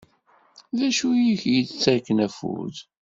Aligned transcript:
Dacu 0.77 1.09
i 1.15 1.25
ak-yettakken 1.33 2.17
afud? 2.25 2.75